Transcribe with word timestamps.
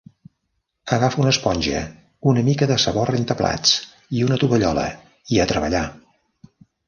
Agafa 0.95 1.19
una 1.23 1.33
esponja, 1.33 1.81
una 2.31 2.45
mica 2.47 2.69
de 2.71 2.77
sabó 2.85 3.03
rentaplats 3.11 3.75
i 4.19 4.25
una 4.29 4.41
tovallola, 4.45 4.87
i 5.37 5.43
a 5.45 5.49
treballar! 5.55 5.85